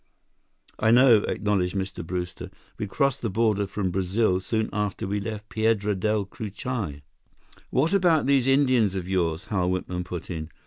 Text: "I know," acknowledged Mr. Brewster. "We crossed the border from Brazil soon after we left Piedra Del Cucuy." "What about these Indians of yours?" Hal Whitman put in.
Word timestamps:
"I 0.79 0.89
know," 0.89 1.17
acknowledged 1.25 1.75
Mr. 1.75 2.03
Brewster. 2.03 2.49
"We 2.79 2.87
crossed 2.87 3.21
the 3.21 3.29
border 3.29 3.67
from 3.67 3.91
Brazil 3.91 4.39
soon 4.39 4.67
after 4.73 5.05
we 5.05 5.19
left 5.19 5.47
Piedra 5.49 5.93
Del 5.93 6.25
Cucuy." 6.25 7.03
"What 7.69 7.93
about 7.93 8.25
these 8.25 8.47
Indians 8.47 8.95
of 8.95 9.07
yours?" 9.07 9.49
Hal 9.49 9.69
Whitman 9.69 10.03
put 10.03 10.31
in. 10.31 10.49